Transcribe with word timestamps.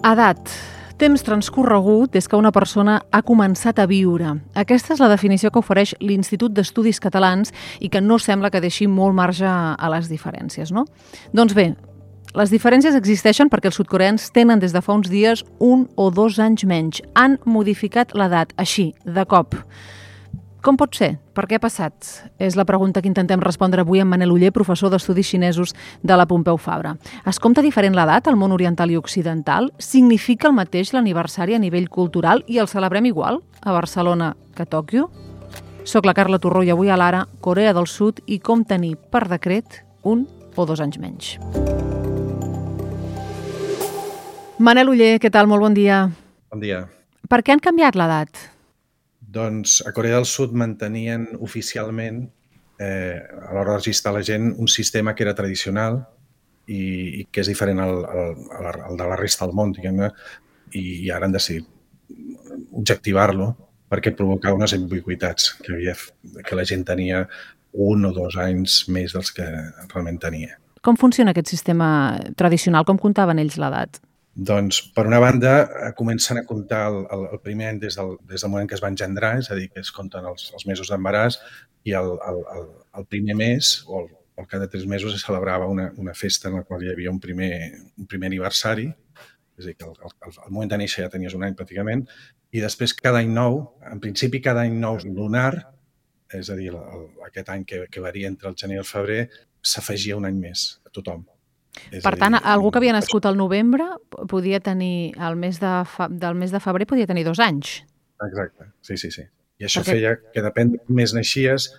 Edat. 0.00 0.50
Temps 1.00 1.22
transcorregut 1.24 2.12
des 2.12 2.26
que 2.28 2.36
una 2.36 2.52
persona 2.52 2.98
ha 3.12 3.20
començat 3.24 3.78
a 3.80 3.86
viure. 3.88 4.34
Aquesta 4.56 4.94
és 4.94 5.00
la 5.00 5.08
definició 5.12 5.50
que 5.52 5.60
ofereix 5.60 5.94
l'Institut 6.00 6.52
d'Estudis 6.56 7.00
Catalans 7.00 7.52
i 7.80 7.88
que 7.92 8.00
no 8.00 8.18
sembla 8.20 8.50
que 8.52 8.60
deixi 8.60 8.88
molt 8.88 9.16
marge 9.16 9.48
a 9.48 9.92
les 9.92 10.08
diferències, 10.12 10.72
no? 10.72 10.86
Doncs 11.36 11.56
bé, 11.56 11.70
les 12.36 12.52
diferències 12.52 12.96
existeixen 12.96 13.48
perquè 13.52 13.68
els 13.68 13.80
sudcoreans 13.80 14.28
tenen 14.32 14.60
des 14.60 14.72
de 14.76 14.80
fa 14.84 14.96
uns 14.96 15.08
dies 15.12 15.44
un 15.58 15.88
o 15.96 16.10
dos 16.10 16.38
anys 16.40 16.64
menys. 16.64 17.00
Han 17.14 17.38
modificat 17.44 18.14
l'edat, 18.16 18.52
així, 18.56 18.92
de 19.04 19.24
cop. 19.28 19.56
Com 20.60 20.76
pot 20.76 20.92
ser? 20.92 21.14
Per 21.32 21.46
què 21.48 21.56
ha 21.56 21.62
passat? 21.62 22.04
És 22.36 22.52
la 22.58 22.66
pregunta 22.68 23.00
que 23.00 23.08
intentem 23.08 23.40
respondre 23.40 23.80
avui 23.80 24.02
amb 24.02 24.12
Manel 24.12 24.34
Uller, 24.34 24.50
professor 24.52 24.90
d'Estudis 24.92 25.30
Xinesos 25.30 25.72
de 26.04 26.18
la 26.20 26.26
Pompeu 26.28 26.58
Fabra. 26.60 26.98
Es 27.24 27.40
compta 27.40 27.64
diferent 27.64 27.96
l'edat 27.96 28.28
al 28.28 28.36
món 28.36 28.52
oriental 28.52 28.92
i 28.92 28.98
occidental? 29.00 29.70
Significa 29.80 30.50
el 30.50 30.56
mateix 30.58 30.92
l'aniversari 30.92 31.56
a 31.56 31.62
nivell 31.62 31.88
cultural 31.88 32.44
i 32.46 32.60
el 32.60 32.68
celebrem 32.68 33.08
igual 33.08 33.40
a 33.62 33.72
Barcelona 33.72 34.34
que 34.54 34.68
a 34.68 34.68
Tòquio? 34.68 35.08
Soc 35.88 36.04
la 36.04 36.14
Carla 36.14 36.38
Torró 36.38 36.60
i 36.62 36.74
avui 36.76 36.92
a 36.92 37.00
l'Ara, 37.00 37.24
Corea 37.40 37.72
del 37.72 37.88
Sud 37.88 38.20
i 38.26 38.38
com 38.38 38.60
tenir 38.68 38.98
per 39.00 39.24
decret 39.32 39.80
un 40.04 40.28
o 40.56 40.68
dos 40.68 40.84
anys 40.84 41.00
menys. 41.00 41.38
Manel 44.60 44.92
Uller, 44.92 45.14
què 45.24 45.32
tal? 45.32 45.48
Molt 45.48 45.64
bon 45.64 45.72
dia. 45.72 46.10
Bon 46.52 46.60
dia. 46.60 46.84
Per 47.32 47.40
què 47.40 47.56
han 47.56 47.64
canviat 47.64 47.96
l'edat? 47.96 48.50
Doncs 49.30 49.80
a 49.86 49.92
Corea 49.94 50.18
del 50.18 50.26
Sud 50.26 50.54
mantenien 50.58 51.28
oficialment, 51.38 52.24
eh, 52.82 53.18
a 53.20 53.52
l'hora 53.54 53.76
de 53.76 53.78
registrar 53.78 54.14
la 54.16 54.24
gent, 54.26 54.50
un 54.58 54.68
sistema 54.68 55.14
que 55.14 55.22
era 55.22 55.36
tradicional 55.38 56.00
i, 56.66 56.82
i 57.20 57.26
que 57.30 57.44
és 57.44 57.50
diferent 57.50 57.82
al, 57.84 58.00
al, 58.10 58.70
al 58.88 58.98
de 58.98 59.06
la 59.12 59.18
resta 59.20 59.46
del 59.46 59.54
món, 59.54 59.74
diguem-ne, 59.76 60.10
i, 60.72 60.82
i 61.06 61.10
ara 61.14 61.28
han 61.28 61.36
decidit 61.36 61.68
objectivar-lo 62.80 63.52
perquè 63.90 64.14
provocava 64.16 64.58
unes 64.58 64.74
ambigüitats 64.74 65.54
que, 65.62 65.74
havia, 65.74 65.94
que 66.46 66.58
la 66.58 66.66
gent 66.66 66.84
tenia 66.86 67.24
un 67.72 68.06
o 68.06 68.12
dos 68.14 68.36
anys 68.38 68.84
més 68.90 69.14
dels 69.14 69.30
que 69.34 69.46
realment 69.46 70.18
tenia. 70.22 70.56
Com 70.82 70.96
funciona 70.98 71.34
aquest 71.34 71.50
sistema 71.52 72.18
tradicional? 72.38 72.86
Com 72.88 72.98
comptaven 72.98 73.38
ells 73.42 73.58
l'edat? 73.60 74.00
Doncs, 74.40 74.78
per 74.96 75.04
una 75.06 75.18
banda, 75.20 75.50
eh, 75.62 75.92
comencen 75.96 76.38
a 76.38 76.46
comptar 76.46 76.86
el, 76.88 76.94
el, 77.12 77.24
el 77.34 77.40
primer 77.44 77.66
any 77.68 77.80
des 77.82 77.96
del, 77.98 78.14
des 78.24 78.40
del 78.40 78.50
moment 78.52 78.68
que 78.68 78.76
es 78.78 78.80
va 78.80 78.88
engendrar, 78.88 79.34
és 79.42 79.50
a 79.52 79.56
dir, 79.58 79.66
que 79.68 79.82
es 79.84 79.90
compten 79.92 80.24
els, 80.30 80.46
els 80.56 80.64
mesos 80.68 80.88
d'embaràs, 80.88 81.36
i 81.84 81.92
el, 81.98 82.14
el, 82.30 82.38
el, 82.54 82.62
el 83.00 83.06
primer 83.12 83.36
mes, 83.36 83.72
o 83.84 83.98
el, 84.00 84.06
el 84.40 84.46
cada 84.48 84.68
tres 84.72 84.86
mesos, 84.88 85.12
es 85.18 85.26
celebrava 85.26 85.66
una, 85.68 85.90
una 86.00 86.14
festa 86.16 86.48
en 86.48 86.56
la 86.56 86.62
qual 86.64 86.86
hi 86.86 86.88
havia 86.94 87.12
un 87.12 87.18
primer, 87.20 87.50
un 88.00 88.08
primer 88.08 88.30
aniversari, 88.30 88.86
és 89.60 89.66
a 89.66 89.68
dir, 89.68 89.74
que 89.76 89.90
al, 89.90 89.98
al, 90.08 90.38
al 90.46 90.54
moment 90.54 90.72
de 90.72 90.78
néixer 90.80 91.04
ja 91.04 91.12
tenies 91.12 91.36
un 91.36 91.44
any 91.44 91.58
pràcticament, 91.58 92.06
i 92.56 92.64
després 92.64 92.96
cada 92.96 93.20
any 93.20 93.28
nou, 93.34 93.60
en 93.92 94.00
principi 94.00 94.40
cada 94.46 94.64
any 94.64 94.78
nou 94.80 94.96
lunar, 95.04 95.50
és 96.32 96.48
a 96.48 96.56
dir, 96.56 96.70
el, 96.72 96.80
el, 96.80 97.04
aquest 97.28 97.52
any 97.52 97.68
que, 97.68 97.82
que 97.92 98.06
varia 98.08 98.32
entre 98.32 98.48
el 98.48 98.56
gener 98.56 98.80
i 98.80 98.82
el 98.86 98.88
febrer, 98.88 99.20
s'afegia 99.60 100.16
un 100.16 100.24
any 100.30 100.40
més 100.40 100.64
a 100.88 100.94
tothom. 100.96 101.28
És 101.90 102.02
per 102.04 102.16
tant, 102.18 102.36
dir, 102.36 102.42
algú 102.52 102.70
que 102.72 102.80
havia 102.80 102.94
nascut 102.96 103.26
al 103.26 103.38
novembre 103.38 103.86
podia 104.30 104.60
tenir, 104.60 105.12
el 105.18 105.36
mes 105.38 105.60
de 105.62 105.74
fa, 105.86 106.08
del 106.10 106.34
mes 106.38 106.50
de 106.54 106.60
febrer 106.62 106.88
podia 106.90 107.06
tenir 107.06 107.24
dos 107.28 107.40
anys. 107.42 107.80
Exacte, 108.26 108.72
sí, 108.82 108.98
sí, 109.00 109.10
sí. 109.14 109.24
I 109.60 109.68
això 109.68 109.84
Perquè... 109.84 109.96
feia 109.96 110.16
que 110.34 110.44
depèn 110.44 110.74
de 110.74 110.80
més 110.96 111.14
naixies, 111.16 111.70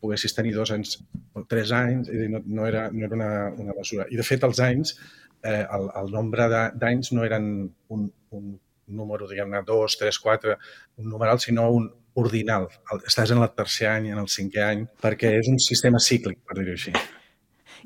poguessis 0.00 0.34
tenir 0.36 0.52
dos 0.54 0.70
anys 0.74 0.98
o 1.34 1.44
tres 1.48 1.72
anys, 1.72 2.10
i 2.12 2.28
no, 2.28 2.42
no 2.46 2.66
era, 2.68 2.88
no 2.92 3.06
era 3.06 3.16
una, 3.16 3.30
una 3.64 3.76
mesura. 3.76 4.06
I 4.12 4.18
de 4.20 4.26
fet, 4.26 4.44
els 4.44 4.60
anys, 4.64 4.96
eh, 5.42 5.62
el, 5.64 5.88
el 6.02 6.10
nombre 6.12 6.48
d'anys 6.52 7.14
no 7.16 7.24
eren 7.24 7.46
un, 7.88 8.10
un 8.36 8.50
número, 8.90 9.28
diguem-ne, 9.30 9.62
dos, 9.66 9.96
tres, 9.98 10.18
quatre, 10.18 10.58
un 11.00 11.08
numeral, 11.08 11.40
sinó 11.40 11.70
un 11.72 11.88
ordinal. 12.20 12.68
Estàs 13.06 13.32
en 13.32 13.40
el 13.40 13.48
tercer 13.56 13.88
any, 13.92 14.10
en 14.12 14.20
el 14.20 14.28
cinquè 14.28 14.66
any, 14.66 14.84
perquè 15.00 15.32
és 15.38 15.48
un 15.50 15.60
sistema 15.62 16.02
cíclic, 16.02 16.42
per 16.44 16.58
dir-ho 16.58 16.76
així. 16.76 16.94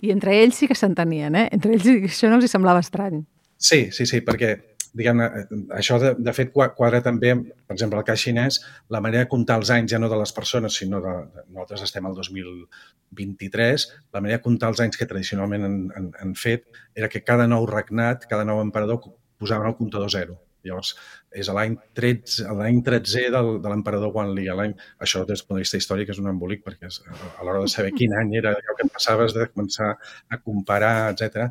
I 0.03 0.13
entre 0.15 0.35
ells 0.43 0.59
sí 0.61 0.69
que 0.71 0.77
s'entenien, 0.79 1.35
eh? 1.39 1.49
Entre 1.55 1.75
ells 1.77 1.89
això 2.11 2.31
no 2.31 2.41
els 2.41 2.51
semblava 2.51 2.83
estrany. 2.85 3.23
Sí, 3.57 3.89
sí, 3.95 4.07
sí, 4.07 4.21
perquè 4.27 4.55
diguem-ne, 4.95 5.27
això 5.75 5.99
de, 5.99 6.13
de 6.23 6.33
fet 6.35 6.53
quadra 6.55 7.01
també, 7.03 7.35
per 7.35 7.75
exemple, 7.75 7.99
el 7.99 8.07
cas 8.07 8.23
xinès, 8.23 8.61
la 8.95 9.01
manera 9.03 9.25
de 9.25 9.31
comptar 9.31 9.59
els 9.61 9.73
anys 9.75 9.91
ja 9.91 9.99
no 9.99 10.11
de 10.11 10.19
les 10.21 10.33
persones, 10.37 10.79
sinó 10.79 11.01
de, 11.03 11.15
de 11.35 11.45
nosaltres 11.49 11.83
estem 11.89 12.07
al 12.07 12.15
2023, 12.15 13.89
la 14.15 14.23
manera 14.23 14.39
de 14.39 14.45
comptar 14.47 14.71
els 14.71 14.83
anys 14.85 15.01
que 15.01 15.09
tradicionalment 15.11 15.67
han, 15.67 15.79
han, 15.99 16.11
han 16.23 16.35
fet 16.39 16.69
era 16.95 17.11
que 17.11 17.25
cada 17.27 17.49
nou 17.51 17.67
regnat, 17.71 18.29
cada 18.31 18.47
nou 18.47 18.63
emperador 18.63 19.03
posaven 19.41 19.73
el 19.73 19.79
comptador 19.81 20.13
zero. 20.15 20.39
Llavors, 20.65 20.95
és 21.35 21.51
l'any 21.53 21.77
13, 21.99 22.47
l'any 22.61 22.81
13 22.87 23.27
del, 23.35 23.51
de 23.65 23.73
l'emperador 23.73 24.15
Wanli. 24.15 24.47
Això, 24.49 25.25
des 25.29 25.43
del 25.43 25.49
punt 25.49 25.61
de 25.61 25.65
vista 25.65 25.81
històric, 25.81 26.15
és 26.15 26.23
un 26.23 26.31
embolic, 26.31 26.65
perquè 26.65 26.91
és, 26.91 27.03
a 27.11 27.45
l'hora 27.45 27.65
de 27.65 27.73
saber 27.73 27.93
quin 27.97 28.17
any 28.21 28.37
era 28.41 28.55
allò 28.55 28.79
que 28.79 28.89
passaves, 28.93 29.37
de 29.37 29.51
començar 29.53 29.95
a 29.95 30.41
comparar, 30.41 30.97
etc. 31.13 31.51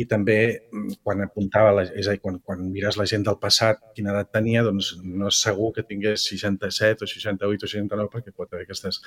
I 0.00 0.06
també, 0.08 0.36
mm, 0.72 1.00
quan 1.04 1.20
apuntava, 1.20 1.72
la, 1.76 1.82
és 1.82 2.08
a 2.08 2.14
dir, 2.14 2.20
quan, 2.24 2.38
quan 2.44 2.62
mires 2.72 2.96
la 2.96 3.04
gent 3.10 3.24
del 3.26 3.36
passat, 3.42 3.80
quina 3.96 4.14
edat 4.14 4.30
tenia, 4.32 4.62
doncs 4.64 4.94
no 5.04 5.28
és 5.28 5.40
segur 5.44 5.72
que 5.76 5.84
tingués 5.84 6.24
67 6.30 7.04
o 7.04 7.10
68 7.10 7.66
o 7.66 7.68
69, 7.68 8.08
perquè 8.12 8.32
pot 8.32 8.48
haver 8.52 8.64
aquestes, 8.64 9.00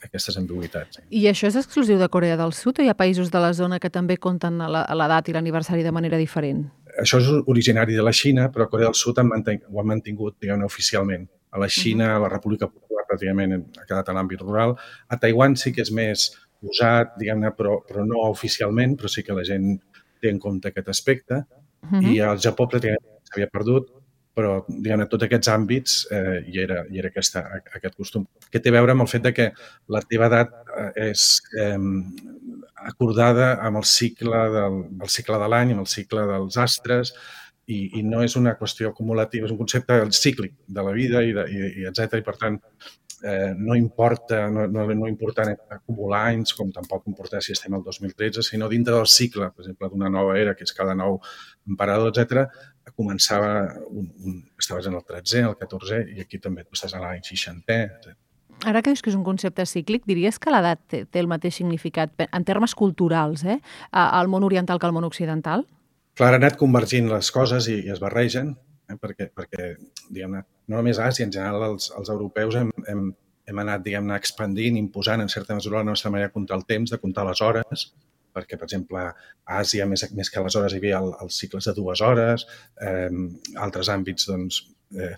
aquestes 0.00 0.38
ambigüitats. 0.40 1.02
I 1.10 1.26
això 1.28 1.50
és 1.50 1.58
exclusiu 1.60 2.00
de 2.00 2.08
Corea 2.08 2.38
del 2.40 2.54
Sud 2.56 2.80
o 2.80 2.86
hi 2.86 2.88
ha 2.88 2.96
països 2.96 3.32
de 3.34 3.42
la 3.42 3.52
zona 3.52 3.80
que 3.82 3.92
també 3.92 4.16
compten 4.16 4.60
l'edat 4.60 5.28
i 5.28 5.36
l'aniversari 5.36 5.84
de 5.84 5.92
manera 5.92 6.20
diferent? 6.20 6.70
Això 7.00 7.20
és 7.20 7.28
originari 7.50 7.96
de 7.96 8.04
la 8.04 8.12
Xina, 8.12 8.48
però 8.52 8.68
Corea 8.68 8.90
del 8.90 8.98
Sud 8.98 9.18
ho 9.18 9.80
ha 9.80 9.84
mantingut, 9.86 10.36
diguem 10.40 10.64
oficialment. 10.66 11.26
A 11.50 11.58
la 11.58 11.68
Xina, 11.68 12.14
a 12.14 12.20
la 12.22 12.28
República 12.30 12.68
Popular, 12.70 13.06
pràcticament 13.08 13.56
ha 13.58 13.86
quedat 13.86 14.08
a 14.08 14.14
l'àmbit 14.16 14.42
rural. 14.44 14.76
A 15.08 15.18
Taiwan 15.18 15.56
sí 15.58 15.72
que 15.74 15.82
és 15.82 15.90
més 15.90 16.28
usat, 16.60 17.16
diguem-ne, 17.18 17.50
però, 17.56 17.80
però 17.88 18.04
no 18.06 18.26
oficialment, 18.28 18.96
però 19.00 19.10
sí 19.10 19.24
que 19.26 19.36
la 19.36 19.46
gent 19.48 19.72
té 20.20 20.30
en 20.30 20.38
compte 20.38 20.70
aquest 20.70 20.88
aspecte. 20.92 21.44
Uh 21.82 21.88
-huh. 21.90 22.12
I 22.12 22.20
al 22.20 22.38
Japó 22.38 22.68
pràcticament 22.68 23.24
s'havia 23.24 23.48
perdut, 23.50 23.88
però 24.34 24.60
diguem-ne, 24.68 25.06
tots 25.10 25.26
aquests 25.26 25.48
àmbits 25.48 26.06
eh, 26.14 26.44
hi, 26.46 26.60
era, 26.62 26.84
hi 26.90 26.98
era 27.02 27.08
aquesta, 27.08 27.42
aquest 27.76 27.96
costum. 27.96 28.26
Que 28.50 28.60
té 28.60 28.68
a 28.70 28.72
veure 28.78 28.92
amb 28.92 29.02
el 29.02 29.08
fet 29.08 29.22
de 29.22 29.32
que 29.32 29.52
la 29.88 30.02
teva 30.02 30.26
edat 30.30 30.54
eh, 30.76 31.10
és 31.10 31.40
eh, 31.58 31.78
acordada 32.86 33.52
amb 33.66 33.80
el 33.80 33.86
cicle 33.88 34.40
del, 34.54 34.80
el 35.02 35.12
cicle 35.12 35.38
de 35.42 35.48
l'any, 35.52 35.74
amb 35.74 35.84
el 35.84 35.90
cicle 35.90 36.24
dels 36.28 36.56
astres, 36.60 37.14
i, 37.70 37.80
i 38.00 38.02
no 38.06 38.22
és 38.26 38.36
una 38.38 38.56
qüestió 38.58 38.90
acumulativa, 38.90 39.46
és 39.46 39.54
un 39.54 39.60
concepte 39.60 39.98
cíclic 40.16 40.56
de 40.66 40.84
la 40.86 40.94
vida 40.96 41.22
i, 41.22 41.34
de, 41.36 41.44
i, 41.52 41.68
i 41.82 41.86
etc. 41.90 42.18
I 42.18 42.26
per 42.26 42.36
tant, 42.40 42.56
eh, 43.22 43.52
no 43.56 43.76
importa, 43.78 44.48
no, 44.50 44.66
no, 44.66 44.86
no 44.94 45.10
importa 45.10 45.46
acumular 45.76 46.24
anys, 46.32 46.54
com 46.56 46.72
tampoc 46.74 47.06
importa 47.10 47.40
si 47.44 47.54
estem 47.54 47.76
al 47.76 47.84
2013, 47.86 48.42
sinó 48.46 48.68
dintre 48.72 48.96
del 48.96 49.10
cicle, 49.10 49.50
per 49.54 49.64
exemple, 49.64 49.90
d'una 49.92 50.10
nova 50.12 50.38
era, 50.40 50.56
que 50.58 50.66
és 50.66 50.74
cada 50.76 50.96
nou 50.98 51.20
emperador, 51.68 52.10
etc. 52.10 52.48
començava, 52.96 53.52
un, 53.86 54.08
un, 54.26 54.40
estaves 54.58 54.88
en 54.90 54.98
el 54.98 55.04
13, 55.06 55.44
el 55.52 55.54
14, 55.60 56.02
i 56.16 56.24
aquí 56.24 56.40
també 56.42 56.66
estàs 56.66 56.96
a 56.96 57.04
l'any 57.04 57.22
60, 57.28 57.78
etc. 57.84 58.16
Ara 58.64 58.82
que 58.82 58.92
dius 58.92 59.00
que 59.00 59.08
és 59.08 59.16
un 59.16 59.24
concepte 59.24 59.64
cíclic, 59.64 60.02
diries 60.08 60.36
que 60.38 60.52
l'edat 60.52 60.80
té, 60.92 61.04
té 61.08 61.20
el 61.22 61.28
mateix 61.30 61.56
significat 61.56 62.26
en 62.26 62.44
termes 62.44 62.74
culturals 62.76 63.44
eh, 63.48 63.56
al 63.90 64.28
món 64.28 64.44
oriental 64.44 64.78
que 64.78 64.88
al 64.88 64.92
món 64.92 65.06
occidental? 65.08 65.64
Clar, 66.18 66.34
han 66.34 66.42
anat 66.42 66.58
convergint 66.60 67.08
les 67.08 67.30
coses 67.32 67.70
i, 67.72 67.78
i 67.86 67.94
es 67.94 68.02
barregen, 68.02 68.52
eh, 68.90 68.98
perquè, 69.00 69.30
perquè 69.32 69.72
diguem-ne, 70.10 70.44
no 70.68 70.76
només 70.76 71.00
Àsia, 71.00 71.24
en 71.24 71.32
general 71.32 71.70
els, 71.70 71.88
els 71.96 72.12
europeus 72.12 72.58
hem, 72.60 72.72
hem, 72.92 73.06
hem 73.48 73.62
anat, 73.64 73.84
diguem-ne, 73.86 74.18
expandint, 74.20 74.76
imposant 74.76 75.24
en 75.24 75.32
certa 75.32 75.56
mesura 75.56 75.80
la 75.80 75.88
nostra 75.88 76.12
manera 76.12 76.28
de 76.28 76.36
comptar 76.36 76.60
el 76.60 76.66
temps, 76.68 76.92
de 76.92 77.00
comptar 77.00 77.24
les 77.30 77.40
hores, 77.46 77.86
perquè, 78.36 78.58
per 78.58 78.68
exemple, 78.68 79.06
a 79.08 79.62
Àsia, 79.62 79.86
més, 79.88 80.04
més 80.14 80.28
que 80.30 80.44
les 80.44 80.58
hores, 80.58 80.74
hi 80.74 80.82
havia 80.82 81.00
el, 81.00 81.14
els 81.24 81.40
cicles 81.40 81.66
de 81.66 81.74
dues 81.80 82.04
hores, 82.04 82.44
eh, 82.84 83.08
altres 83.64 83.88
àmbits, 83.90 84.28
doncs, 84.28 84.60
eh, 84.96 85.16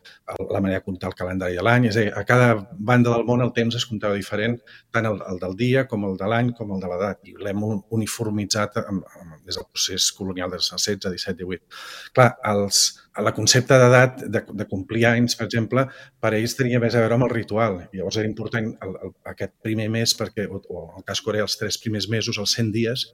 la 0.51 0.61
manera 0.61 0.81
de 0.81 0.85
comptar 0.85 1.11
el 1.11 1.17
calendari 1.17 1.57
de 1.57 1.65
l'any. 1.65 1.89
És 1.89 1.97
a 1.97 2.05
dir, 2.05 2.13
a 2.15 2.25
cada 2.29 2.55
banda 2.73 3.13
del 3.15 3.25
món 3.29 3.43
el 3.45 3.53
temps 3.57 3.77
es 3.79 3.87
comptava 3.89 4.19
diferent, 4.19 4.59
tant 4.95 5.09
el, 5.09 5.21
el 5.29 5.41
del 5.43 5.57
dia 5.59 5.87
com 5.91 6.07
el 6.09 6.17
de 6.21 6.29
l'any 6.29 6.53
com 6.59 6.75
el 6.77 6.83
de 6.83 6.91
l'edat. 6.91 7.21
I 7.29 7.37
l'hem 7.47 7.65
uniformitzat 7.67 8.81
amb, 8.85 9.07
amb, 9.21 9.37
des 9.47 9.59
del 9.59 9.69
procés 9.71 10.11
colonial 10.17 10.53
dels 10.53 10.71
16, 10.75 11.01
17, 11.09 11.37
18. 11.43 11.83
Clar, 12.17 12.31
els, 12.53 12.83
la 13.27 13.35
concepte 13.37 13.79
d'edat, 13.81 14.25
de, 14.37 14.45
de 14.63 14.69
complir 14.71 15.07
anys, 15.11 15.37
per 15.39 15.49
exemple, 15.49 15.87
per 16.21 16.35
ells 16.39 16.57
tenia 16.59 16.81
més 16.83 16.97
a 16.97 17.05
veure 17.05 17.19
amb 17.19 17.29
el 17.29 17.35
ritual. 17.35 17.83
Llavors 17.93 18.21
era 18.23 18.31
important 18.31 18.73
el, 18.73 18.97
el, 19.07 19.15
aquest 19.35 19.57
primer 19.65 19.91
mes, 19.93 20.17
perquè, 20.19 20.49
o, 20.49 20.63
o 20.69 20.89
en 20.91 21.03
el 21.03 21.07
cas 21.09 21.25
coreà, 21.25 21.47
els 21.49 21.59
tres 21.61 21.81
primers 21.83 22.09
mesos, 22.13 22.41
els 22.41 22.57
100 22.59 22.75
dies, 22.75 23.07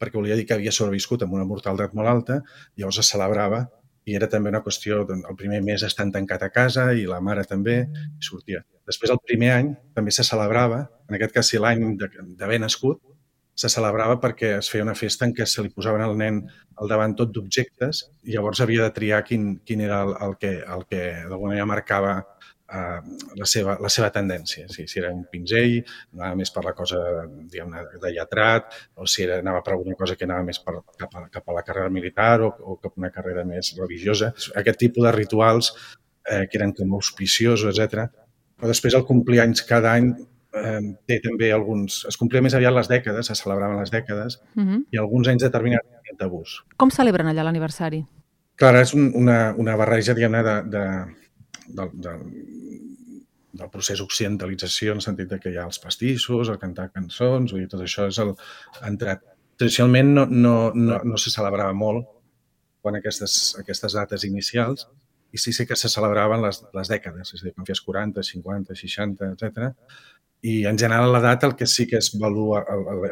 perquè 0.00 0.16
volia 0.16 0.36
dir 0.38 0.46
que 0.48 0.56
havia 0.56 0.72
sobreviscut 0.72 1.26
amb 1.26 1.36
una 1.36 1.44
mortalitat 1.48 1.92
molt 1.96 2.08
alta, 2.08 2.40
llavors 2.80 3.02
es 3.02 3.10
celebrava 3.12 3.66
i 4.08 4.16
era 4.16 4.28
també 4.32 4.50
una 4.50 4.62
qüestió, 4.64 5.02
doncs, 5.08 5.26
el 5.28 5.36
primer 5.36 5.60
mes 5.66 5.84
estant 5.86 6.12
tancat 6.14 6.42
a 6.46 6.50
casa 6.54 6.90
i 6.96 7.06
la 7.08 7.20
mare 7.20 7.44
també, 7.48 7.82
i 7.90 8.24
sortia. 8.24 8.62
Després, 8.88 9.12
el 9.12 9.20
primer 9.24 9.52
any, 9.54 9.70
també 9.94 10.14
se 10.14 10.24
celebrava, 10.26 10.82
en 11.08 11.18
aquest 11.18 11.36
cas, 11.36 11.52
si 11.52 11.60
l'any 11.60 11.84
d'haver 12.00 12.60
nascut, 12.62 13.02
se 13.60 13.68
celebrava 13.68 14.16
perquè 14.22 14.54
es 14.58 14.70
feia 14.72 14.84
una 14.86 14.96
festa 14.96 15.26
en 15.26 15.34
què 15.36 15.44
se 15.46 15.62
li 15.62 15.72
posaven 15.74 16.00
al 16.04 16.14
nen 16.16 16.40
al 16.80 16.88
davant 16.88 17.12
tot 17.18 17.32
d'objectes 17.34 18.06
i 18.24 18.32
llavors 18.32 18.62
havia 18.64 18.86
de 18.86 18.94
triar 18.96 19.20
quin, 19.26 19.50
quin 19.66 19.82
era 19.84 20.00
el, 20.06 20.14
el 20.26 20.36
que, 20.40 20.52
el 20.76 20.86
que 20.88 21.02
d'alguna 21.26 21.52
manera 21.52 21.68
marcava 21.68 22.14
eh, 22.72 23.00
la, 23.36 23.48
seva, 23.48 23.76
la 23.82 23.90
seva 23.92 24.10
tendència. 24.14 24.66
Si, 24.72 24.86
si 24.90 25.00
era 25.02 25.12
un 25.14 25.24
pinzell, 25.30 25.80
anava 26.16 26.38
més 26.40 26.52
per 26.54 26.64
la 26.66 26.74
cosa 26.76 27.00
de 27.26 28.12
lletrat, 28.14 28.72
o 28.96 29.08
si 29.10 29.24
era, 29.26 29.40
anava 29.44 29.62
per 29.66 29.76
alguna 29.76 29.98
cosa 29.98 30.16
que 30.16 30.28
anava 30.28 30.46
més 30.46 30.62
per, 30.64 30.78
cap, 30.98 31.14
a, 31.16 31.26
cap 31.32 31.48
a 31.50 31.58
la 31.58 31.64
carrera 31.66 31.92
militar 31.92 32.40
o, 32.46 32.50
o 32.50 32.78
cap 32.80 32.94
a 32.94 33.04
una 33.04 33.12
carrera 33.14 33.44
més 33.48 33.74
religiosa. 33.78 34.32
Aquest 34.60 34.82
tipus 34.86 35.06
de 35.06 35.14
rituals 35.16 35.72
eh, 36.26 36.46
que 36.46 36.60
eren 36.60 36.74
com 36.76 36.98
auspiciosos, 36.98 37.70
etc. 37.74 38.10
Però 38.56 38.70
després 38.70 38.96
el 38.98 39.06
complir 39.08 39.42
anys 39.44 39.64
cada 39.68 39.94
any 39.96 40.12
eh, 40.14 40.82
té 41.08 41.20
també 41.24 41.52
alguns... 41.54 42.04
Es 42.10 42.20
complia 42.20 42.42
més 42.44 42.56
aviat 42.58 42.76
les 42.76 42.90
dècades, 42.90 43.30
se 43.30 43.38
celebraven 43.38 43.80
les 43.80 43.92
dècades, 43.92 44.40
uh 44.56 44.62
-huh. 44.62 44.84
i 44.90 44.98
alguns 44.98 45.28
anys 45.28 45.48
determinats 45.48 46.00
tabús. 46.20 46.60
Com 46.80 46.92
celebren 46.94 47.30
allà 47.30 47.46
l'aniversari? 47.46 48.04
Clar, 48.60 48.74
és 48.82 48.92
un, 48.96 49.08
una, 49.16 49.54
una 49.60 49.76
barreja, 49.80 50.14
diguem-ne, 50.16 50.42
de, 50.44 50.56
de, 50.74 50.84
de, 51.76 51.86
de, 52.06 52.14
del 53.60 53.70
procés 53.72 54.00
occidentalització 54.04 54.94
en 54.94 55.00
el 55.00 55.04
sentit 55.04 55.34
que 55.42 55.52
hi 55.52 55.58
ha 55.58 55.66
els 55.68 55.80
pastissos, 55.82 56.48
el 56.48 56.60
cantar 56.62 56.90
cançons, 56.94 57.52
vull 57.52 57.64
dir, 57.64 57.70
tot 57.72 57.84
això 57.84 58.06
és 58.10 58.20
el 58.22 58.32
entrat. 58.86 59.24
Tradicionalment 59.60 60.14
no, 60.16 60.24
no, 60.30 60.54
no, 60.74 61.00
no 61.04 61.20
se 61.20 61.32
celebrava 61.34 61.74
molt 61.76 62.08
quan 62.80 62.96
aquestes, 62.96 63.56
aquestes 63.60 63.96
dates 63.98 64.24
inicials, 64.24 64.86
i 65.32 65.38
sí, 65.38 65.52
sí 65.52 65.66
que 65.66 65.76
se 65.76 65.90
celebraven 65.92 66.42
les, 66.42 66.62
les 66.74 66.90
dècades, 66.90 67.34
és 67.34 67.42
a 67.42 67.46
dir, 67.46 67.52
quan 67.54 67.68
feies 67.68 67.82
40, 67.86 68.24
50, 68.26 68.76
60, 68.80 69.28
etc. 69.34 69.68
I 70.40 70.54
en 70.70 70.78
general 70.80 71.10
l'edat 71.12 71.44
el 71.44 71.52
que 71.56 71.66
sí 71.68 71.84
que 71.88 71.98
es, 71.98 72.10
valua, 72.20 72.62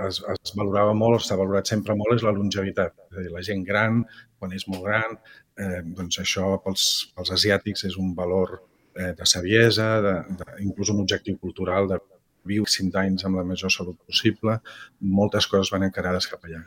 es, 0.06 0.22
es 0.32 0.54
valorava 0.56 0.94
molt, 0.96 1.20
s'ha 1.24 1.36
valorat 1.36 1.68
sempre 1.68 1.96
molt, 1.98 2.16
és 2.16 2.24
la 2.24 2.32
longevitat. 2.32 2.94
És 3.10 3.18
a 3.18 3.24
dir, 3.24 3.32
la 3.34 3.44
gent 3.44 3.64
gran, 3.68 4.00
quan 4.40 4.54
és 4.56 4.64
molt 4.70 4.86
gran, 4.86 5.18
eh, 5.60 5.82
doncs 5.98 6.22
això 6.24 6.54
pels, 6.64 6.88
pels 7.16 7.34
asiàtics 7.36 7.84
és 7.90 7.98
un 8.00 8.14
valor 8.16 8.56
eh, 8.96 9.12
de 9.18 9.28
saviesa, 9.28 9.90
de, 10.04 10.14
de, 10.40 10.50
inclús 10.64 10.94
un 10.94 11.04
objectiu 11.04 11.36
cultural 11.42 11.92
de 11.92 12.00
viure 12.48 12.72
5 12.72 12.96
anys 13.04 13.28
amb 13.28 13.42
la 13.42 13.44
major 13.44 13.72
salut 13.72 13.98
possible. 14.08 14.56
Moltes 15.20 15.50
coses 15.52 15.74
van 15.74 15.84
encarades 15.90 16.30
cap 16.32 16.48
allà 16.48 16.62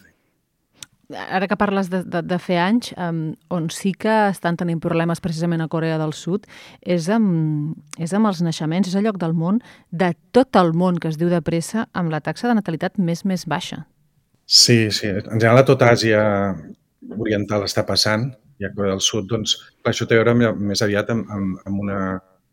ara 1.17 1.47
que 1.47 1.57
parles 1.57 1.89
de, 1.91 2.03
de, 2.03 2.21
de 2.25 2.37
fer 2.39 2.57
anys, 2.61 2.91
um, 2.97 3.33
on 3.53 3.69
sí 3.73 3.93
que 3.97 4.13
estan 4.29 4.57
tenint 4.59 4.81
problemes 4.83 5.21
precisament 5.23 5.63
a 5.63 5.69
Corea 5.71 5.97
del 6.01 6.13
Sud, 6.17 6.47
és 6.81 7.09
amb, 7.11 7.75
és 8.01 8.13
amb 8.17 8.29
els 8.29 8.41
naixements, 8.45 8.89
és 8.91 8.97
el 8.97 9.07
lloc 9.07 9.19
del 9.21 9.33
món, 9.37 9.61
de 9.91 10.13
tot 10.35 10.59
el 10.59 10.73
món 10.77 10.99
que 11.01 11.11
es 11.11 11.19
diu 11.21 11.31
de 11.31 11.41
pressa, 11.45 11.87
amb 11.93 12.13
la 12.13 12.21
taxa 12.21 12.49
de 12.49 12.57
natalitat 12.59 12.99
més 12.99 13.25
més 13.25 13.47
baixa. 13.47 13.85
Sí, 14.45 14.91
sí. 14.91 15.07
En 15.07 15.39
general 15.39 15.61
a 15.61 15.67
tota 15.67 15.91
Àsia 15.93 16.21
oriental 17.17 17.63
està 17.67 17.85
passant, 17.87 18.31
i 18.61 18.67
a 18.67 18.73
Corea 18.75 18.93
del 18.93 19.01
Sud, 19.01 19.29
doncs, 19.29 19.55
això 19.87 20.05
té 20.05 20.17
a 20.17 20.21
veure 20.21 20.53
més 20.53 20.83
aviat 20.85 21.09
amb, 21.13 21.29
amb, 21.33 21.63
amb 21.65 21.85
una 21.85 22.01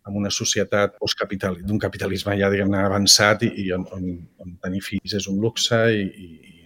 amb 0.09 0.17
una 0.17 0.31
societat 0.33 0.95
postcapital, 0.97 1.59
d'un 1.69 1.77
capitalisme 1.77 2.33
ja, 2.41 2.49
diguem-ne, 2.49 2.81
avançat 2.81 3.45
i, 3.45 3.51
i 3.61 3.67
on, 3.77 3.85
on, 3.93 4.07
on 4.41 4.55
tenir 4.65 4.81
fills 4.81 5.13
és 5.19 5.29
un 5.29 5.37
luxe 5.43 5.79
i, 5.93 6.07
i 6.09 6.58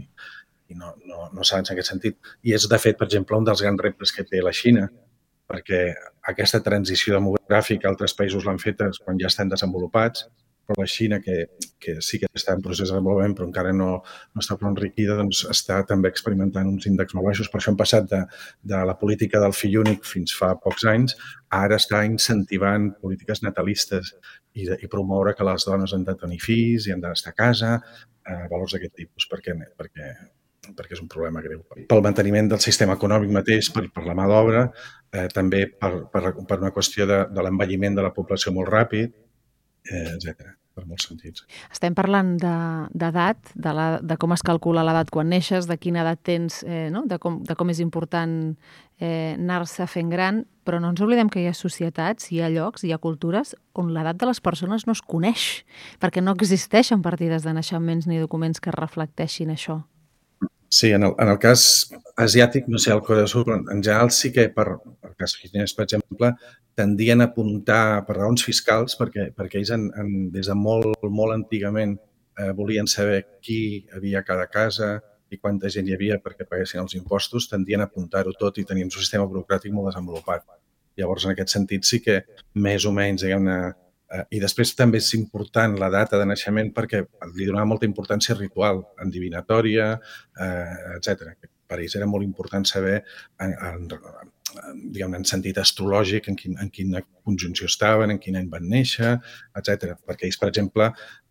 no, 0.82 0.92
no, 1.08 1.30
no 1.32 1.46
s'avança 1.46 1.72
en 1.72 1.78
aquest 1.78 1.94
sentit. 1.94 2.18
I 2.42 2.56
és, 2.58 2.66
de 2.68 2.82
fet, 2.82 2.98
per 2.98 3.08
exemple, 3.08 3.38
un 3.38 3.48
dels 3.48 3.62
grans 3.64 3.82
reptes 3.86 4.14
que 4.14 4.26
té 4.28 4.42
la 4.42 4.54
Xina, 4.58 4.88
perquè 5.52 5.82
aquesta 6.32 6.62
transició 6.64 7.16
demogràfica 7.18 7.90
altres 7.90 8.14
països 8.18 8.46
l'han 8.46 8.60
fet 8.62 8.82
quan 9.02 9.20
ja 9.20 9.30
estan 9.30 9.50
desenvolupats, 9.52 10.26
però 10.66 10.78
la 10.78 10.86
Xina, 10.86 11.18
que, 11.20 11.48
que 11.82 11.96
sí 12.06 12.20
que 12.22 12.28
està 12.38 12.54
en 12.54 12.62
procés 12.62 12.86
de 12.86 12.92
desenvolupament, 12.92 13.34
però 13.34 13.48
encara 13.48 13.72
no, 13.74 13.88
no 14.02 14.42
està 14.42 14.56
prou 14.58 14.70
enriquida, 14.70 15.16
doncs 15.18 15.42
està 15.50 15.80
també 15.88 16.10
experimentant 16.12 16.68
uns 16.70 16.86
índexs 16.90 17.16
molt 17.18 17.26
baixos. 17.28 17.50
Per 17.50 17.58
això 17.58 17.72
hem 17.72 17.80
passat 17.80 18.06
de, 18.12 18.20
de 18.72 18.82
la 18.88 18.94
política 19.00 19.40
del 19.42 19.56
fill 19.58 19.80
únic 19.82 20.06
fins 20.08 20.34
fa 20.38 20.52
pocs 20.62 20.86
anys, 20.92 21.16
ara 21.62 21.80
està 21.82 22.04
incentivant 22.08 22.92
polítiques 23.02 23.42
natalistes 23.42 24.14
i, 24.54 24.68
de, 24.68 24.78
i 24.78 24.92
promoure 24.92 25.34
que 25.34 25.48
les 25.48 25.66
dones 25.66 25.96
han 25.96 26.06
de 26.06 26.14
tenir 26.20 26.38
fills 26.44 26.86
i 26.86 26.94
han 26.94 27.02
d'estar 27.02 27.34
a 27.34 27.40
casa, 27.42 27.74
eh, 28.22 28.44
valors 28.52 28.76
d'aquest 28.76 28.94
tipus, 29.02 29.26
perquè, 29.30 29.58
perquè 29.78 30.12
perquè 30.70 30.94
és 30.96 31.02
un 31.02 31.10
problema 31.10 31.42
greu. 31.42 31.64
Pel 31.90 32.04
manteniment 32.04 32.52
del 32.52 32.62
sistema 32.62 32.96
econòmic 32.98 33.34
mateix, 33.34 33.72
per, 33.74 33.88
per 33.94 34.06
la 34.06 34.14
mà 34.18 34.28
d'obra, 34.30 34.64
eh, 35.10 35.28
també 35.34 35.66
per, 35.66 35.92
per, 36.12 36.36
per 36.46 36.60
una 36.62 36.72
qüestió 36.74 37.08
de, 37.10 37.24
de 37.34 37.44
l'envelliment 37.44 37.98
de 37.98 38.06
la 38.06 38.14
població 38.14 38.54
molt 38.54 38.70
ràpid, 38.70 39.14
eh, 39.90 40.08
etc 40.14 40.52
per 40.72 40.86
molts 40.88 41.06
sentits. 41.08 41.44
Estem 41.72 41.94
parlant 41.96 42.34
d'edat, 42.40 43.40
de, 43.52 43.60
de, 43.60 43.74
la, 43.76 43.86
de 44.00 44.16
com 44.20 44.32
es 44.34 44.44
calcula 44.44 44.84
l'edat 44.86 45.12
quan 45.12 45.28
neixes, 45.32 45.68
de 45.68 45.76
quina 45.80 46.02
edat 46.04 46.22
tens, 46.24 46.62
eh, 46.64 46.88
no? 46.92 47.04
de, 47.08 47.18
com, 47.22 47.40
de 47.44 47.56
com 47.58 47.72
és 47.72 47.82
important 47.84 48.34
eh, 48.98 49.34
anar-se 49.36 49.86
fent 49.90 50.12
gran, 50.12 50.42
però 50.64 50.80
no 50.80 50.92
ens 50.92 51.02
oblidem 51.04 51.30
que 51.32 51.42
hi 51.42 51.48
ha 51.50 51.56
societats, 51.56 52.30
hi 52.32 52.40
ha 52.42 52.50
llocs, 52.52 52.86
hi 52.86 52.92
ha 52.94 53.00
cultures 53.02 53.56
on 53.78 53.92
l'edat 53.94 54.18
de 54.20 54.28
les 54.30 54.40
persones 54.40 54.86
no 54.88 54.96
es 54.96 55.04
coneix, 55.04 55.66
perquè 56.02 56.24
no 56.24 56.36
existeixen 56.36 57.04
partides 57.04 57.44
de 57.44 57.56
naixements 57.56 58.08
ni 58.08 58.22
documents 58.22 58.62
que 58.62 58.74
reflecteixin 58.74 59.52
això. 59.52 59.82
Sí, 60.72 60.90
en 60.90 61.02
el, 61.02 61.12
en 61.20 61.28
el 61.28 61.36
cas 61.36 61.62
asiàtic, 62.16 62.64
no 62.72 62.78
sé, 62.80 62.94
el 62.94 63.02
Corea 63.04 63.26
del 63.26 63.28
Sud, 63.28 63.50
en 63.52 63.82
general 63.82 64.10
sí 64.10 64.30
que 64.32 64.46
per, 64.56 64.64
per 65.04 65.10
cas 65.20 65.34
xinès, 65.36 65.74
per 65.76 65.84
exemple, 65.84 66.30
tendien 66.80 67.20
a 67.20 67.26
apuntar 67.28 68.06
per 68.06 68.16
raons 68.16 68.40
fiscals, 68.46 68.96
perquè, 68.96 69.26
perquè 69.36 69.60
ells 69.60 69.74
en, 69.76 69.84
en, 70.00 70.14
des 70.32 70.48
de 70.48 70.56
molt, 70.56 71.04
molt 71.18 71.36
antigament 71.36 71.92
eh, 72.38 72.54
volien 72.56 72.88
saber 72.88 73.20
qui 73.44 73.58
havia 73.92 74.22
a 74.22 74.26
cada 74.30 74.48
casa 74.48 74.94
i 75.28 75.36
quanta 75.36 75.68
gent 75.76 75.90
hi 75.90 75.98
havia 75.98 76.16
perquè 76.24 76.48
paguessin 76.48 76.80
els 76.86 76.96
impostos, 76.96 77.50
tendien 77.52 77.84
a 77.84 77.90
apuntar-ho 77.92 78.32
tot 78.40 78.56
i 78.56 78.64
tenien 78.64 78.88
un 78.88 78.96
sistema 78.96 79.28
burocràtic 79.28 79.76
molt 79.76 79.92
desenvolupat. 79.92 80.48
Llavors, 80.96 81.28
en 81.28 81.36
aquest 81.36 81.52
sentit, 81.52 81.84
sí 81.84 82.00
que 82.00 82.22
més 82.64 82.88
o 82.88 82.96
menys, 82.96 83.28
diguem-ne, 83.28 83.60
Eh, 84.12 84.24
I 84.36 84.42
després 84.42 84.74
també 84.78 85.00
és 85.02 85.12
important 85.18 85.78
la 85.80 85.88
data 85.92 86.20
de 86.20 86.28
naixement 86.28 86.72
perquè 86.76 87.02
li 87.36 87.48
donava 87.48 87.70
molta 87.72 87.88
importància 87.88 88.36
ritual, 88.38 88.84
endivinatòria, 89.04 89.88
eh, 90.38 90.76
etc. 90.98 91.32
Per 91.68 91.80
ells 91.80 91.96
era 91.96 92.08
molt 92.10 92.26
important 92.26 92.66
saber 92.68 92.98
en, 93.40 93.54
en, 93.70 93.88
diguem 94.92 95.16
en 95.16 95.24
sentit 95.28 95.56
astrològic, 95.62 96.28
en, 96.28 96.36
quin, 96.36 96.58
en 96.60 96.68
quina 96.74 97.00
conjunció 97.24 97.68
estaven, 97.70 98.12
en 98.12 98.20
quin 98.20 98.36
any 98.36 98.50
van 98.52 98.68
néixer, 98.68 99.14
etc. 99.58 99.94
Perquè 100.08 100.28
ells, 100.28 100.38
per 100.40 100.50
exemple, 100.52 100.90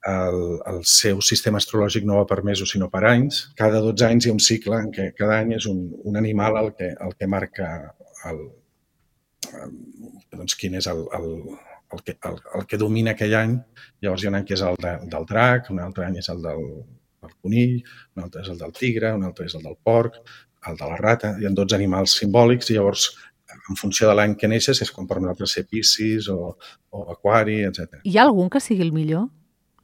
el, 0.09 0.39
el 0.71 0.81
seu 0.89 1.21
sistema 1.25 1.61
astrològic 1.61 2.07
no 2.09 2.17
va 2.17 2.25
per 2.29 2.41
mesos, 2.47 2.73
sinó 2.73 2.89
per 2.89 3.03
anys. 3.11 3.43
Cada 3.59 3.83
12 3.83 4.07
anys 4.07 4.25
hi 4.25 4.31
ha 4.31 4.37
un 4.39 4.41
cicle 4.41 4.79
en 4.81 4.89
què 4.95 5.11
cada 5.17 5.37
any 5.43 5.53
és 5.59 5.69
un, 5.69 5.83
un 6.09 6.17
animal 6.17 6.57
el 6.63 6.73
que, 6.79 6.89
el 6.97 7.13
que 7.19 7.29
marca 7.29 7.69
el, 8.31 8.41
doncs, 10.33 10.57
quin 10.57 10.79
és 10.81 10.89
el, 10.89 11.05
el, 11.17 11.29
el 11.91 12.03
que, 12.03 12.17
el, 12.29 12.37
el 12.59 12.65
que 12.67 12.79
domina 12.79 13.15
aquell 13.15 13.35
any. 13.37 13.57
Llavors 14.01 14.23
hi 14.23 14.29
ha 14.29 14.33
un 14.33 14.39
any 14.39 14.47
que 14.47 14.55
és 14.57 14.63
el 14.67 14.77
de, 14.81 14.93
del 15.11 15.27
drac, 15.29 15.69
un 15.73 15.81
altre 15.83 16.05
any 16.07 16.19
és 16.21 16.29
el 16.33 16.41
del, 16.45 16.63
del 17.23 17.33
conill, 17.41 17.75
un 18.17 18.25
altre 18.27 18.45
és 18.45 18.51
el 18.53 18.61
del 18.61 18.73
tigre, 18.77 19.13
un 19.17 19.27
altre 19.27 19.47
és 19.49 19.57
el 19.59 19.65
del 19.67 19.77
porc, 19.83 20.21
el 20.69 20.79
de 20.79 20.89
la 20.93 20.97
rata. 21.01 21.35
Hi 21.39 21.49
ha 21.49 21.53
12 21.57 21.77
animals 21.77 22.15
simbòlics 22.21 22.71
i 22.71 22.77
llavors 22.77 23.09
en 23.51 23.77
funció 23.79 24.07
de 24.07 24.15
l'any 24.15 24.35
que 24.39 24.49
neixes 24.51 24.81
és 24.83 24.91
com 24.95 25.07
per 25.07 25.19
nosaltres 25.19 25.57
ser 25.57 25.65
piscis 25.67 26.29
o, 26.31 26.55
o 26.91 27.05
aquari, 27.13 27.61
etc. 27.67 28.01
Hi 28.07 28.17
ha 28.17 28.27
algun 28.27 28.49
que 28.51 28.63
sigui 28.63 28.85
el 28.87 28.93
millor? 28.95 29.27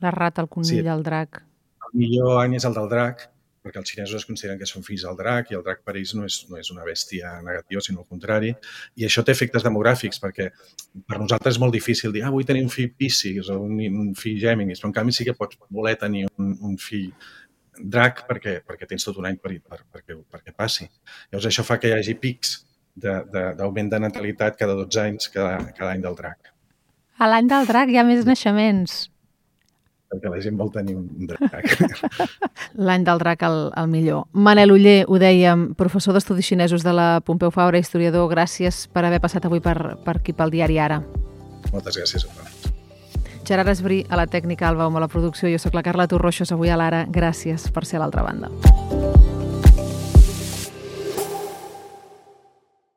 La 0.03 0.13
rata, 0.13 0.43
el 0.45 0.49
conill, 0.51 0.83
sí. 0.83 0.93
el 0.93 1.03
drac? 1.03 1.41
El 1.87 1.99
millor 1.99 2.37
any 2.43 2.55
és 2.57 2.67
el 2.69 2.75
del 2.77 2.89
drac, 2.91 3.27
perquè 3.67 3.81
els 3.81 3.91
xinesos 3.91 4.21
es 4.21 4.25
consideren 4.27 4.59
que 4.59 4.67
són 4.69 4.85
fills 4.87 5.03
del 5.03 5.17
drac 5.19 5.51
i 5.51 5.57
el 5.59 5.63
drac 5.65 5.83
per 5.85 5.97
ells 5.99 6.13
no 6.17 6.25
és, 6.27 6.39
no 6.49 6.59
és 6.59 6.71
una 6.73 6.85
bèstia 6.87 7.35
negativa, 7.45 7.83
sinó 7.83 8.03
al 8.03 8.09
contrari. 8.09 8.53
I 8.95 9.07
això 9.07 9.23
té 9.27 9.35
efectes 9.35 9.65
demogràfics, 9.67 10.21
perquè 10.23 10.49
per 11.07 11.19
nosaltres 11.19 11.57
és 11.57 11.61
molt 11.61 11.75
difícil 11.75 12.15
dir 12.15 12.23
ah, 12.23 12.31
vull 12.33 12.47
tenir 12.47 12.63
un 12.65 12.71
fill 12.73 12.93
Piscis 12.97 13.51
o 13.51 13.59
un, 13.65 13.81
un 14.05 14.13
fill 14.17 14.39
Gèminis, 14.41 14.81
però 14.81 14.91
en 14.93 14.95
canvi 15.01 15.17
sí 15.17 15.27
que 15.27 15.35
pots 15.37 15.59
voler 15.69 15.97
tenir 15.99 16.25
un, 16.37 16.55
un 16.71 16.79
fill 16.81 17.11
drac 17.77 18.23
perquè, 18.29 18.59
perquè 18.65 18.87
tens 18.89 19.05
tot 19.05 19.19
un 19.21 19.27
any 19.29 19.37
per, 19.41 19.53
per, 19.61 19.83
perquè, 19.93 20.17
perquè 20.31 20.55
passi. 20.55 20.87
Llavors 21.29 21.49
això 21.51 21.65
fa 21.67 21.77
que 21.81 21.91
hi 21.91 21.97
hagi 21.97 22.17
pics 22.21 22.55
d'augment 22.97 23.91
de, 23.91 23.93
de, 23.93 23.99
de 23.99 24.05
natalitat 24.07 24.57
cada 24.57 24.77
12 24.79 25.03
anys, 25.03 25.29
cada, 25.33 25.59
cada 25.77 25.91
any 25.93 26.01
del 26.05 26.17
drac. 26.17 26.53
A 27.17 27.29
l'any 27.29 27.49
del 27.49 27.69
drac 27.69 27.89
hi 27.89 27.97
ha 27.97 28.05
més 28.05 28.25
naixements 28.25 29.07
perquè 30.11 30.31
la 30.31 30.39
gent 30.43 30.57
vol 30.59 30.71
tenir 30.73 30.95
un 30.97 31.27
drac. 31.27 31.67
L'any 32.87 33.05
del 33.07 33.21
drac 33.21 33.43
el, 33.47 33.59
el 33.77 33.91
millor. 33.91 34.25
Manel 34.33 34.73
Uller, 34.75 35.01
ho 35.07 35.19
dèiem, 35.21 35.69
professor 35.79 36.15
d'estudis 36.15 36.47
xinesos 36.47 36.85
de 36.87 36.95
la 36.95 37.09
Pompeu 37.25 37.51
Fabra, 37.51 37.81
historiador, 37.81 38.29
gràcies 38.31 38.85
per 38.93 39.05
haver 39.07 39.21
passat 39.23 39.45
avui 39.49 39.63
per, 39.63 39.97
per 40.05 40.19
aquí 40.19 40.35
pel 40.35 40.53
diari 40.53 40.79
Ara. 40.79 41.01
Moltes 41.73 41.99
gràcies 41.99 42.23
a 42.23 42.47
Gerard 43.47 43.71
Esbrí, 43.71 44.01
a 44.09 44.17
la 44.19 44.27
tècnica, 44.27 44.67
Alba 44.67 44.87
a 44.87 44.99
la 44.99 45.07
producció. 45.07 45.47
Jo 45.47 45.59
sóc 45.59 45.73
la 45.73 45.83
Carla 45.83 46.07
Torroixos, 46.07 46.51
avui 46.51 46.69
a 46.69 46.75
l'Ara. 46.75 47.05
Gràcies 47.07 47.71
per 47.71 47.85
ser 47.85 48.01
a 48.01 48.03
l'altra 48.03 48.27
banda. 48.27 48.51